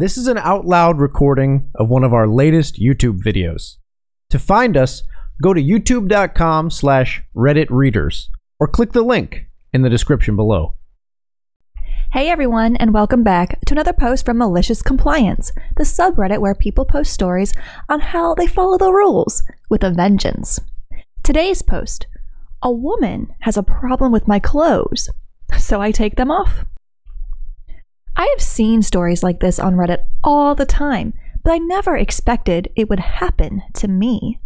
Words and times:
This 0.00 0.16
is 0.16 0.28
an 0.28 0.38
out 0.38 0.64
loud 0.64 0.98
recording 0.98 1.70
of 1.74 1.90
one 1.90 2.04
of 2.04 2.14
our 2.14 2.26
latest 2.26 2.80
YouTube 2.80 3.20
videos. 3.20 3.76
To 4.30 4.38
find 4.38 4.74
us, 4.74 5.02
go 5.42 5.52
to 5.52 5.62
youtube.com 5.62 6.70
slash 6.70 7.22
Reddit 7.36 7.66
readers 7.68 8.30
or 8.58 8.66
click 8.66 8.92
the 8.92 9.02
link 9.02 9.44
in 9.74 9.82
the 9.82 9.90
description 9.90 10.36
below. 10.36 10.76
Hey 12.12 12.30
everyone, 12.30 12.76
and 12.76 12.94
welcome 12.94 13.22
back 13.22 13.60
to 13.66 13.74
another 13.74 13.92
post 13.92 14.24
from 14.24 14.38
Malicious 14.38 14.80
Compliance, 14.80 15.52
the 15.76 15.84
subreddit 15.84 16.38
where 16.38 16.54
people 16.54 16.86
post 16.86 17.12
stories 17.12 17.52
on 17.90 18.00
how 18.00 18.34
they 18.34 18.46
follow 18.46 18.78
the 18.78 18.90
rules 18.90 19.42
with 19.68 19.84
a 19.84 19.90
vengeance. 19.90 20.58
Today's 21.22 21.60
post 21.60 22.06
A 22.62 22.72
woman 22.72 23.34
has 23.40 23.58
a 23.58 23.62
problem 23.62 24.12
with 24.12 24.26
my 24.26 24.38
clothes, 24.38 25.10
so 25.58 25.82
I 25.82 25.92
take 25.92 26.16
them 26.16 26.30
off. 26.30 26.64
I 28.20 28.28
have 28.36 28.42
seen 28.42 28.82
stories 28.82 29.22
like 29.22 29.40
this 29.40 29.58
on 29.58 29.76
Reddit 29.76 30.06
all 30.22 30.54
the 30.54 30.66
time, 30.66 31.14
but 31.42 31.52
I 31.54 31.56
never 31.56 31.96
expected 31.96 32.70
it 32.76 32.90
would 32.90 33.00
happen 33.00 33.62
to 33.76 33.88
me. 33.88 34.40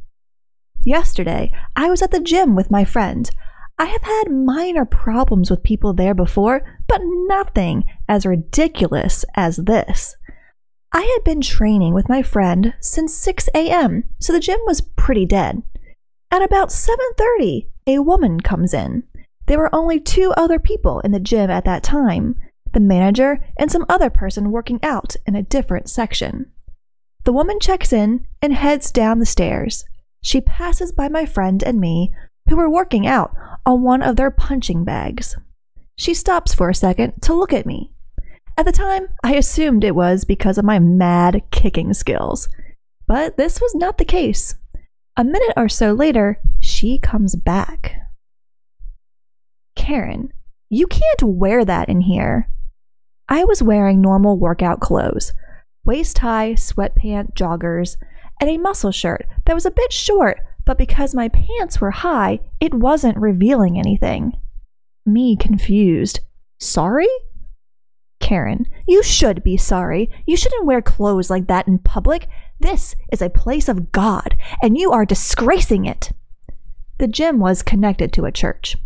Yesterday, 0.85 1.51
I 1.75 1.91
was 1.91 2.01
at 2.01 2.13
the 2.13 2.21
gym 2.21 2.55
with 2.55 2.71
my 2.71 2.85
friend. 2.85 3.29
I 3.77 3.87
have 3.87 4.03
had 4.03 4.31
minor 4.31 4.85
problems 4.85 5.51
with 5.51 5.65
people 5.65 5.93
there 5.93 6.15
before, 6.15 6.63
but 6.87 7.01
nothing 7.03 7.83
as 8.09 8.25
ridiculous 8.25 9.25
as 9.35 9.57
this. 9.57 10.15
I 10.93 11.01
had 11.01 11.25
been 11.25 11.41
training 11.41 11.95
with 11.95 12.09
my 12.09 12.23
friend 12.23 12.75
since 12.79 13.13
6 13.17 13.49
a.m., 13.57 14.05
so 14.21 14.33
the 14.33 14.39
gym 14.39 14.61
was 14.67 14.83
pretty 14.83 15.27
dead. 15.27 15.65
At 16.31 16.45
about 16.45 16.69
7:30, 16.69 17.67
a 17.89 17.99
woman 17.99 18.39
comes 18.39 18.73
in. 18.73 19.03
There 19.47 19.59
were 19.59 19.75
only 19.75 19.99
two 19.99 20.33
other 20.37 20.61
people 20.61 21.01
in 21.01 21.11
the 21.11 21.19
gym 21.19 21.51
at 21.51 21.65
that 21.65 21.83
time, 21.83 22.37
the 22.75 22.81
manager 22.81 23.45
and 23.57 23.71
some 23.71 23.87
other 23.89 24.11
person 24.11 24.51
working 24.51 24.79
out 24.83 25.17
in 25.27 25.35
a 25.35 25.43
different 25.43 25.89
section. 25.89 26.53
The 27.25 27.33
woman 27.33 27.59
checks 27.59 27.93
in 27.93 28.27
and 28.43 28.53
heads 28.53 28.91
down 28.91 29.19
the 29.19 29.27
stairs. 29.27 29.85
She 30.21 30.41
passes 30.41 30.93
by 30.93 31.09
my 31.09 31.25
friend 31.25 31.63
and 31.63 31.81
me, 31.81 32.13
who 32.49 32.57
were 32.57 32.71
working 32.71 33.07
out 33.07 33.35
on 33.65 33.83
one 33.83 34.03
of 34.03 34.17
their 34.17 34.31
punching 34.31 34.85
bags. 34.85 35.37
She 35.97 36.13
stops 36.13 36.53
for 36.53 36.69
a 36.69 36.75
second 36.75 37.15
to 37.23 37.35
look 37.35 37.53
at 37.53 37.67
me. 37.67 37.93
At 38.57 38.67
the 38.67 38.73
time, 38.73 39.09
I 39.23 39.35
assumed 39.35 39.85
it 39.85 39.95
was 39.95 40.25
because 40.25 40.59
of 40.59 40.65
my 40.65 40.79
mad 40.79 41.43
kicking 41.51 41.93
skills. 41.95 42.49
But 43.07 43.37
this 43.37 43.61
was 43.61 43.75
not 43.75 43.99
the 43.99 44.05
case. 44.05 44.55
A 45.17 45.25
minute 45.25 45.53
or 45.57 45.69
so 45.69 45.93
later, 45.93 46.41
she 46.61 46.99
comes 46.99 47.37
back. 47.37 47.97
Karen, 49.77 50.33
you 50.69 50.87
can't 50.87 51.23
wear 51.23 51.65
that 51.65 51.89
in 51.89 52.03
here. 52.03 52.49
I 53.29 53.45
was 53.45 53.63
wearing 53.63 54.01
normal 54.01 54.39
workout 54.39 54.81
clothes 54.81 55.33
waist 55.85 56.19
high, 56.19 56.53
sweatpant, 56.55 57.35
joggers, 57.35 57.97
and 58.41 58.49
a 58.49 58.57
muscle 58.59 58.91
shirt 58.91 59.27
that 59.45 59.55
was 59.55 59.67
a 59.67 59.71
bit 59.71 59.93
short, 59.93 60.41
but 60.65 60.79
because 60.79 61.15
my 61.15 61.29
pants 61.29 61.81
were 61.81 61.91
high, 61.91 62.41
it 62.61 62.73
wasn't 62.73 63.19
revealing 63.19 63.79
anything. 63.79 64.33
Me 65.05 65.37
confused. 65.37 66.21
Sorry? 66.59 67.09
Karen, 68.21 68.67
you 68.89 69.03
should 69.03 69.45
be 69.45 69.59
sorry. 69.59 70.11
You 70.27 70.37
shouldn't 70.37 70.65
wear 70.65 70.81
clothes 70.81 71.29
like 71.29 71.47
that 71.49 71.69
in 71.69 71.79
public. 71.79 72.27
This 72.59 72.97
is 73.13 73.21
a 73.21 73.29
place 73.29 73.69
of 73.69 73.93
God, 73.93 74.37
and 74.63 74.79
you 74.79 74.93
are 74.93 75.05
disgracing 75.05 75.85
it. 75.85 76.13
The 76.99 77.09
gym 77.09 77.39
was 77.39 77.63
connected 77.63 78.13
to 78.15 78.25
a 78.25 78.33
church. 78.33 78.77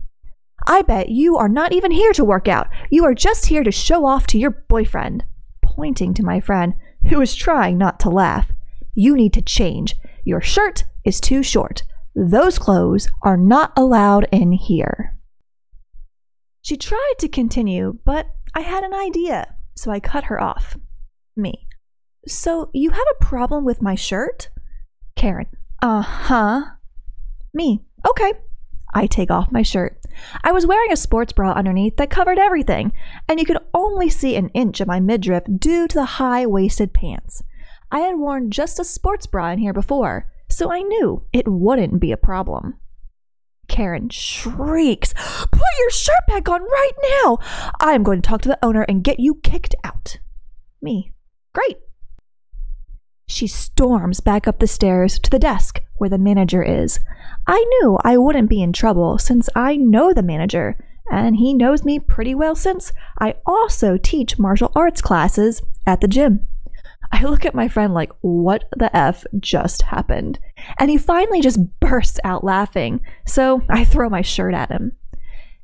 I 0.66 0.82
bet 0.82 1.08
you 1.08 1.36
are 1.36 1.48
not 1.48 1.72
even 1.72 1.90
here 1.90 2.12
to 2.12 2.24
work 2.24 2.48
out. 2.48 2.68
You 2.90 3.04
are 3.04 3.14
just 3.14 3.46
here 3.46 3.64
to 3.64 3.70
show 3.70 4.06
off 4.06 4.26
to 4.28 4.38
your 4.38 4.50
boyfriend. 4.50 5.24
Pointing 5.62 6.14
to 6.14 6.22
my 6.22 6.40
friend, 6.40 6.74
who 7.08 7.18
was 7.18 7.34
trying 7.34 7.78
not 7.78 8.00
to 8.00 8.10
laugh. 8.10 8.50
You 8.94 9.16
need 9.16 9.32
to 9.34 9.42
change. 9.42 9.96
Your 10.24 10.40
shirt 10.40 10.84
is 11.04 11.20
too 11.20 11.42
short. 11.42 11.84
Those 12.14 12.58
clothes 12.58 13.08
are 13.22 13.36
not 13.36 13.72
allowed 13.76 14.26
in 14.32 14.52
here. 14.52 15.16
She 16.62 16.76
tried 16.76 17.14
to 17.20 17.28
continue, 17.28 17.98
but 18.04 18.26
I 18.54 18.60
had 18.60 18.82
an 18.82 18.92
idea, 18.92 19.54
so 19.76 19.90
I 19.90 20.00
cut 20.00 20.24
her 20.24 20.42
off. 20.42 20.76
Me. 21.36 21.68
So 22.26 22.70
you 22.74 22.90
have 22.90 23.06
a 23.12 23.24
problem 23.24 23.64
with 23.64 23.80
my 23.80 23.94
shirt? 23.94 24.50
Karen. 25.16 25.46
Uh 25.80 26.02
huh. 26.02 26.62
Me. 27.54 27.84
Okay. 28.06 28.32
I 28.94 29.06
take 29.06 29.30
off 29.30 29.52
my 29.52 29.62
shirt. 29.62 30.00
I 30.42 30.52
was 30.52 30.66
wearing 30.66 30.92
a 30.92 30.96
sports 30.96 31.32
bra 31.32 31.52
underneath 31.52 31.96
that 31.96 32.10
covered 32.10 32.38
everything, 32.38 32.92
and 33.28 33.38
you 33.38 33.46
could 33.46 33.58
only 33.74 34.08
see 34.08 34.36
an 34.36 34.48
inch 34.50 34.80
of 34.80 34.88
my 34.88 35.00
midriff 35.00 35.44
due 35.58 35.86
to 35.86 35.94
the 35.94 36.04
high 36.04 36.46
waisted 36.46 36.92
pants. 36.92 37.42
I 37.90 38.00
had 38.00 38.16
worn 38.16 38.50
just 38.50 38.78
a 38.78 38.84
sports 38.84 39.26
bra 39.26 39.50
in 39.50 39.58
here 39.58 39.72
before, 39.72 40.30
so 40.48 40.72
I 40.72 40.80
knew 40.80 41.24
it 41.32 41.46
wouldn't 41.48 42.00
be 42.00 42.12
a 42.12 42.16
problem. 42.16 42.78
Karen 43.68 44.08
shrieks, 44.08 45.12
Put 45.12 45.60
your 45.78 45.90
shirt 45.90 46.26
back 46.26 46.48
on 46.48 46.62
right 46.62 46.92
now! 47.22 47.38
I 47.80 47.92
am 47.92 48.02
going 48.02 48.22
to 48.22 48.28
talk 48.28 48.42
to 48.42 48.48
the 48.48 48.58
owner 48.64 48.82
and 48.82 49.04
get 49.04 49.20
you 49.20 49.36
kicked 49.36 49.74
out. 49.84 50.18
Me. 50.80 51.12
Great. 51.52 51.78
She 53.30 53.46
storms 53.46 54.20
back 54.20 54.48
up 54.48 54.58
the 54.58 54.66
stairs 54.66 55.18
to 55.18 55.30
the 55.30 55.38
desk 55.38 55.82
where 55.96 56.08
the 56.08 56.16
manager 56.16 56.62
is. 56.62 56.98
I 57.46 57.62
knew 57.68 57.98
I 58.02 58.16
wouldn't 58.16 58.48
be 58.48 58.62
in 58.62 58.72
trouble 58.72 59.18
since 59.18 59.50
I 59.54 59.76
know 59.76 60.14
the 60.14 60.22
manager, 60.22 60.82
and 61.10 61.36
he 61.36 61.52
knows 61.52 61.84
me 61.84 61.98
pretty 61.98 62.34
well 62.34 62.54
since 62.54 62.90
I 63.20 63.34
also 63.44 63.98
teach 63.98 64.38
martial 64.38 64.72
arts 64.74 65.02
classes 65.02 65.60
at 65.86 66.00
the 66.00 66.08
gym. 66.08 66.46
I 67.12 67.22
look 67.24 67.44
at 67.44 67.54
my 67.54 67.68
friend 67.68 67.92
like, 67.92 68.12
what 68.22 68.64
the 68.74 68.94
F 68.96 69.26
just 69.38 69.82
happened? 69.82 70.38
And 70.78 70.90
he 70.90 70.96
finally 70.96 71.42
just 71.42 71.60
bursts 71.80 72.18
out 72.24 72.44
laughing, 72.44 73.00
so 73.26 73.62
I 73.68 73.84
throw 73.84 74.08
my 74.08 74.22
shirt 74.22 74.54
at 74.54 74.70
him. 74.70 74.92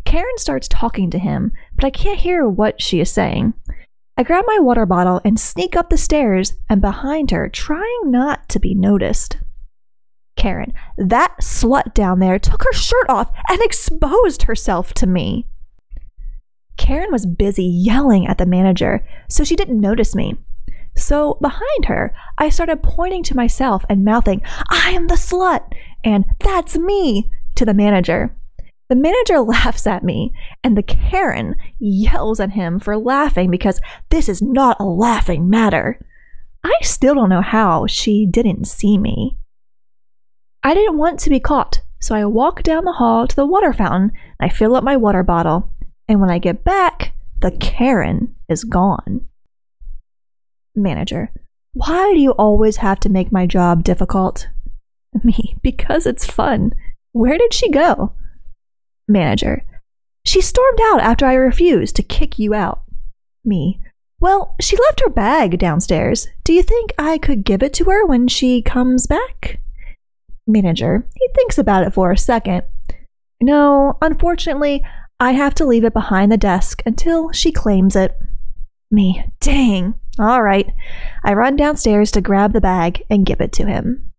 Karen 0.04 0.36
starts 0.36 0.69
talking 0.69 1.10
to 1.10 1.19
him, 1.19 1.50
but 1.76 1.84
I 1.86 1.91
can't 1.91 2.20
hear 2.20 2.46
what 2.46 2.82
she 2.82 3.00
is 3.00 3.10
saying. 3.10 3.54
I 4.16 4.22
grab 4.22 4.44
my 4.47 4.58
water 4.60 4.86
bottle 4.86 5.20
and 5.25 5.41
sneak 5.41 5.76
up 5.76 5.91
the 5.91 5.98
stairs 5.98 6.54
and 6.70 6.80
behind 6.80 7.32
her, 7.32 7.48
trying 7.48 8.00
not 8.04 8.48
to 8.50 8.60
be 8.60 8.75
noticed. 8.75 9.38
Karen, 10.36 10.72
that 10.97 11.36
slut 11.41 11.94
down 11.94 12.20
there 12.20 12.38
took 12.38 12.62
her 12.62 12.72
shirt 12.72 13.08
off 13.08 13.32
and 13.48 13.60
exposed 13.60 14.42
herself 14.42 14.94
to 14.94 15.06
me. 15.06 15.48
Karen 16.76 17.10
was 17.10 17.26
busy 17.26 17.64
yelling 17.64 18.26
at 18.26 18.38
the 18.38 18.47
manager, 18.47 19.06
so 19.28 19.42
she 19.42 19.56
didn't 19.56 19.80
notice 19.80 20.14
me. 20.14 20.36
So 20.96 21.38
behind 21.41 21.86
her, 21.86 22.14
I 22.38 22.50
started 22.50 22.82
pointing 22.82 23.25
to 23.25 23.36
myself 23.36 23.84
and 23.88 24.04
mouthing, 24.04 24.42
I 24.69 24.91
am 24.91 25.08
the 25.08 25.14
slut, 25.14 25.72
and 26.04 26.25
that's 26.41 26.76
me 26.76 27.31
to 27.56 27.64
the 27.64 27.75
manager. 27.75 28.36
The 28.94 29.00
manager 29.00 29.41
laughs 29.41 29.88
at 29.88 30.05
me, 30.05 30.32
and 30.62 30.78
the 30.78 30.82
Karen 30.84 31.56
yells 31.81 32.38
at 32.38 32.53
him 32.53 32.78
for 32.78 32.97
laughing 32.97 33.50
because 33.50 33.81
this 34.10 34.28
is 34.28 34.41
not 34.41 34.77
a 34.78 34.84
laughing 34.84 35.50
matter. 35.50 35.99
I 36.62 36.78
still 36.82 37.16
don't 37.16 37.28
know 37.28 37.43
how 37.43 37.88
she 37.88 38.25
didn't 38.25 38.66
see 38.69 38.97
me. 38.97 39.37
I 40.62 40.75
didn't 40.75 40.97
want 40.97 41.19
to 41.21 41.31
be 41.31 41.41
caught, 41.41 41.81
so 42.00 42.15
I 42.15 42.25
walk 42.27 42.62
down 42.62 42.84
the 42.84 42.93
hall 42.93 43.27
to 43.27 43.34
the 43.34 43.44
water 43.44 43.72
fountain 43.72 44.12
I 44.38 44.49
fill 44.49 44.77
up 44.77 44.84
my 44.84 44.97
water 44.97 45.25
bottle. 45.25 45.72
And 46.06 46.21
when 46.21 46.31
I 46.31 46.38
get 46.38 46.62
back, 46.62 47.16
the 47.41 47.50
Karen 47.50 48.37
is 48.49 48.62
gone. 48.62 49.26
Manager, 50.76 51.32
why 51.72 52.12
do 52.15 52.21
you 52.21 52.31
always 52.31 52.76
have 52.76 53.00
to 53.00 53.09
make 53.09 53.32
my 53.32 53.44
job 53.44 53.82
difficult? 53.82 54.47
Me, 55.25 55.56
because 55.65 56.06
it's 56.06 56.25
fun. 56.25 56.72
Where 57.11 57.37
did 57.37 57.53
she 57.53 57.69
go? 57.69 58.12
Manager, 59.09 59.65
she 60.25 60.41
stormed 60.41 60.81
out 60.82 61.00
after 61.00 61.26
I 61.26 61.34
refused 61.34 61.97
to 61.97 62.03
kick 62.03 62.38
you 62.38 62.54
out. 62.54 62.82
Me, 63.44 63.81
well, 64.20 64.54
she 64.60 64.76
left 64.76 65.00
her 65.00 65.10
bag 65.10 65.59
downstairs. 65.59 66.28
Do 66.44 66.52
you 66.52 66.62
think 66.62 66.93
I 66.99 67.19
could 67.19 67.44
give 67.44 67.62
it 67.62 67.75
to 67.75 67.84
her 67.84 68.06
when 68.06 68.26
she 68.28 68.62
comes 68.62 69.06
back? 69.06 69.61
Manager, 70.46 71.06
he 71.14 71.28
thinks 71.34 71.58
about 71.58 71.87
it 71.87 71.93
for 71.93 72.11
a 72.11 72.19
second. 72.19 72.62
No, 73.40 73.99
unfortunately, 74.00 74.82
I 75.20 75.32
have 75.32 75.55
to 75.56 75.67
leave 75.67 75.84
it 75.84 75.93
behind 75.93 76.32
the 76.32 76.38
desk 76.38 76.82
until 76.87 77.32
she 77.32 77.52
claims 77.52 77.96
it. 77.96 78.17
Me, 78.90 79.25
dang. 79.40 79.94
All 80.19 80.43
right. 80.43 80.73
I 81.25 81.34
run 81.34 81.56
downstairs 81.56 82.11
to 82.12 82.20
grab 82.20 82.52
the 82.52 82.61
bag 82.61 83.05
and 83.11 83.26
give 83.26 83.40
it 83.40 83.52
to 83.55 83.67
him. 83.67 84.11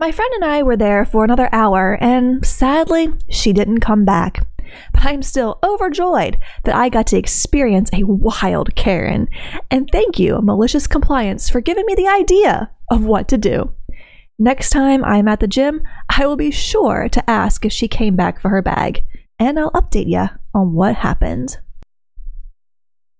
My 0.00 0.12
friend 0.12 0.32
and 0.36 0.46
I 0.46 0.62
were 0.62 0.78
there 0.78 1.04
for 1.04 1.24
another 1.24 1.50
hour, 1.52 1.98
and 2.00 2.42
sadly, 2.44 3.12
she 3.28 3.52
didn't 3.52 3.80
come 3.80 4.06
back. 4.06 4.46
But 4.94 5.04
I'm 5.04 5.20
still 5.20 5.58
overjoyed 5.62 6.38
that 6.64 6.74
I 6.74 6.88
got 6.88 7.06
to 7.08 7.18
experience 7.18 7.90
a 7.92 8.04
wild 8.04 8.74
Karen. 8.76 9.28
And 9.70 9.90
thank 9.92 10.18
you, 10.18 10.40
Malicious 10.40 10.86
Compliance, 10.86 11.50
for 11.50 11.60
giving 11.60 11.84
me 11.84 11.94
the 11.94 12.08
idea 12.08 12.70
of 12.90 13.04
what 13.04 13.28
to 13.28 13.36
do. 13.36 13.74
Next 14.38 14.70
time 14.70 15.04
I'm 15.04 15.28
at 15.28 15.40
the 15.40 15.46
gym, 15.46 15.82
I 16.08 16.26
will 16.26 16.36
be 16.36 16.50
sure 16.50 17.10
to 17.10 17.30
ask 17.30 17.66
if 17.66 17.72
she 17.72 17.86
came 17.86 18.16
back 18.16 18.40
for 18.40 18.48
her 18.48 18.62
bag, 18.62 19.02
and 19.38 19.58
I'll 19.58 19.72
update 19.72 20.08
you 20.08 20.28
on 20.54 20.72
what 20.72 20.94
happened. 20.96 21.58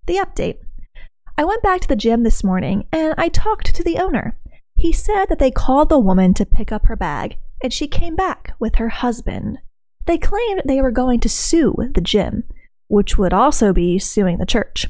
The 0.06 0.15
update 0.15 0.61
I 1.37 1.44
went 1.44 1.62
back 1.62 1.82
to 1.82 1.88
the 1.88 1.97
gym 1.97 2.23
this 2.23 2.43
morning 2.43 2.87
and 2.91 3.15
I 3.17 3.29
talked 3.29 3.75
to 3.75 3.85
the 3.85 3.99
owner. 3.99 4.38
He 4.81 4.93
said 4.94 5.27
that 5.27 5.38
they 5.38 5.50
called 5.50 5.91
the 5.91 5.99
woman 5.99 6.32
to 6.32 6.47
pick 6.47 6.73
up 6.73 6.87
her 6.87 6.97
bag 6.97 7.37
and 7.62 7.71
she 7.71 7.87
came 7.87 8.17
back 8.17 8.55
with 8.59 8.77
her 8.77 8.88
husband. 8.88 9.59
They 10.06 10.17
claimed 10.17 10.62
they 10.65 10.81
were 10.81 10.91
going 10.91 11.21
to 11.21 11.29
sue 11.29 11.75
the 11.94 12.00
gym, 12.00 12.44
which 12.88 13.19
would 13.19 13.35
also 13.35 13.75
be 13.75 13.99
suing 13.99 14.38
the 14.38 14.47
church. 14.47 14.87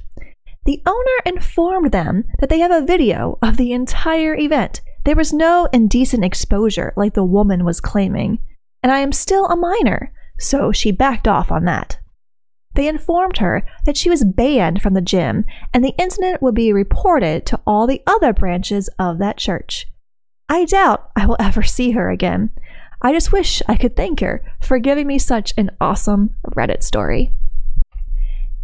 The 0.65 0.81
owner 0.87 1.19
informed 1.27 1.91
them 1.91 2.25
that 2.39 2.51
they 2.51 2.61
have 2.61 2.71
a 2.71 2.87
video 2.87 3.37
of 3.43 3.57
the 3.57 3.73
entire 3.73 4.37
event. 4.37 4.81
There 5.05 5.17
was 5.17 5.33
no 5.33 5.67
indecent 5.73 6.25
exposure 6.25 6.93
like 6.97 7.15
the 7.15 7.25
woman 7.25 7.65
was 7.65 7.81
claiming, 7.81 8.39
and 8.85 8.93
I 8.93 9.01
am 9.01 9.11
still 9.11 9.47
a 9.47 9.57
minor, 9.57 10.13
so 10.39 10.71
she 10.71 10.93
backed 10.93 11.27
off 11.27 11.51
on 11.51 11.65
that. 11.65 11.99
They 12.81 12.89
informed 12.89 13.37
her 13.37 13.63
that 13.85 13.99
she 13.99 14.09
was 14.09 14.25
banned 14.25 14.81
from 14.81 14.95
the 14.95 15.03
gym 15.03 15.45
and 15.75 15.85
the 15.85 15.95
incident 15.99 16.41
would 16.41 16.55
be 16.55 16.73
reported 16.73 17.45
to 17.45 17.61
all 17.67 17.87
the 17.87 18.03
other 18.07 18.33
branches 18.33 18.89
of 18.99 19.19
that 19.19 19.37
church. 19.37 19.87
I 20.49 20.65
doubt 20.65 21.11
I 21.15 21.27
will 21.27 21.37
ever 21.39 21.63
see 21.63 21.91
her 21.91 22.09
again. 22.09 22.49
I 23.03 23.13
just 23.13 23.33
wish 23.33 23.61
I 23.69 23.77
could 23.77 23.97
thank 23.97 24.21
her 24.21 24.43
for 24.63 24.79
giving 24.79 25.07
me 25.07 25.19
such 25.19 25.53
an 25.59 25.73
awesome 25.79 26.37
Reddit 26.57 26.83
story. 26.83 27.35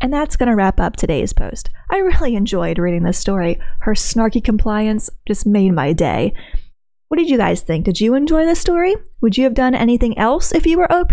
And 0.00 0.10
that's 0.14 0.36
going 0.36 0.48
to 0.48 0.56
wrap 0.56 0.80
up 0.80 0.96
today's 0.96 1.34
post. 1.34 1.68
I 1.90 1.98
really 1.98 2.36
enjoyed 2.36 2.78
reading 2.78 3.02
this 3.02 3.18
story. 3.18 3.60
Her 3.80 3.92
snarky 3.92 4.42
compliance 4.42 5.10
just 5.28 5.44
made 5.44 5.72
my 5.72 5.92
day. 5.92 6.32
What 7.08 7.18
did 7.18 7.28
you 7.28 7.36
guys 7.36 7.60
think? 7.60 7.84
Did 7.84 8.00
you 8.00 8.14
enjoy 8.14 8.46
this 8.46 8.60
story? 8.60 8.96
Would 9.20 9.36
you 9.36 9.44
have 9.44 9.52
done 9.52 9.74
anything 9.74 10.16
else 10.16 10.52
if 10.52 10.64
you 10.64 10.78
were 10.78 10.90
OP? 10.90 11.12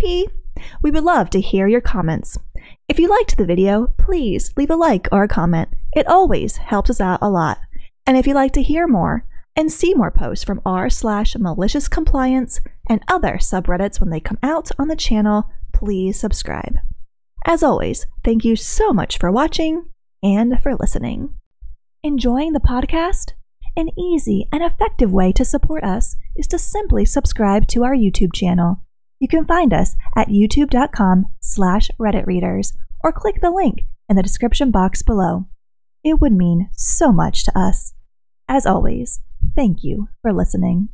We 0.82 0.92
would 0.92 1.04
love 1.04 1.30
to 1.32 1.42
hear 1.42 1.68
your 1.68 1.82
comments. 1.82 2.38
If 2.90 3.00
you 3.00 3.10
liked 3.10 3.38
the 3.38 3.46
video, 3.46 3.94
please 3.98 4.52
leave 4.58 4.70
a 4.70 4.76
like 4.76 5.08
or 5.12 5.24
a 5.24 5.28
comment. 5.28 5.70
It 5.96 6.08
always 6.08 6.58
helps 6.58 6.90
us 6.90 7.00
out 7.00 7.20
a 7.22 7.30
lot. 7.30 7.60
And 8.06 8.18
if 8.18 8.28
you'd 8.28 8.36
like 8.36 8.52
to 8.54 8.62
hear 8.62 8.88
more 8.88 9.26
and 9.56 9.72
see 9.72 9.94
more 9.94 10.12
posts 10.12 10.44
from 10.44 10.62
r 10.66 10.90
slash 10.90 11.36
malicious 11.38 11.88
compliance 11.88 12.60
and 12.90 13.02
other 13.08 13.38
subreddits 13.38 14.02
when 14.02 14.10
they 14.10 14.20
come 14.20 14.38
out 14.44 14.70
on 14.78 14.90
the 14.90 14.98
channel, 14.98 15.50
please 15.72 16.20
subscribe. 16.20 16.76
As 17.46 17.64
always, 17.64 18.06
thank 18.24 18.44
you 18.44 18.58
so 18.58 18.92
much 18.92 19.18
for 19.18 19.32
watching 19.32 19.90
and 20.22 20.62
for 20.62 20.76
listening. 20.76 21.34
Enjoying 22.04 22.52
the 22.52 22.60
podcast? 22.60 23.32
An 23.78 23.98
easy 23.98 24.48
and 24.52 24.62
effective 24.62 25.12
way 25.12 25.32
to 25.32 25.46
support 25.46 25.86
us 25.86 26.18
is 26.36 26.48
to 26.48 26.60
simply 26.60 27.06
subscribe 27.06 27.68
to 27.68 27.84
our 27.86 27.96
YouTube 27.96 28.34
channel. 28.34 28.82
You 29.24 29.30
can 29.30 29.46
find 29.46 29.72
us 29.72 29.96
at 30.18 30.28
youtube.com 30.28 31.28
slash 31.40 31.90
redditreaders 31.98 32.74
or 33.06 33.14
click 33.14 33.40
the 33.40 33.52
link 33.52 33.86
in 34.10 34.18
the 34.18 34.22
description 34.22 34.70
box 34.70 35.02
below. 35.02 35.46
It 36.04 36.20
would 36.20 36.34
mean 36.34 36.70
so 36.74 37.14
much 37.14 37.46
to 37.46 37.58
us. 37.58 37.94
As 38.50 38.66
always, 38.66 39.22
thank 39.56 39.82
you 39.82 40.10
for 40.22 40.34
listening. 40.34 40.90